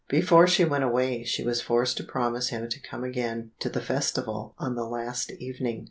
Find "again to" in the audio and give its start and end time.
3.03-3.69